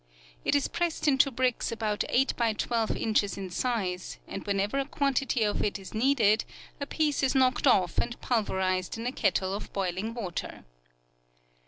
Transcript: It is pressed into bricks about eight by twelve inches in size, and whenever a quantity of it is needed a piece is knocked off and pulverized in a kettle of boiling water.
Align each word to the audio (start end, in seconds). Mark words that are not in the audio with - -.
It 0.43 0.55
is 0.55 0.67
pressed 0.67 1.07
into 1.07 1.29
bricks 1.29 1.71
about 1.71 2.03
eight 2.09 2.35
by 2.35 2.53
twelve 2.53 2.97
inches 2.97 3.37
in 3.37 3.51
size, 3.51 4.17
and 4.27 4.43
whenever 4.47 4.79
a 4.79 4.85
quantity 4.85 5.43
of 5.43 5.63
it 5.63 5.77
is 5.77 5.93
needed 5.93 6.43
a 6.79 6.87
piece 6.87 7.21
is 7.21 7.35
knocked 7.35 7.67
off 7.67 7.99
and 7.99 8.19
pulverized 8.19 8.97
in 8.97 9.05
a 9.05 9.11
kettle 9.11 9.53
of 9.53 9.71
boiling 9.73 10.15
water. 10.15 10.65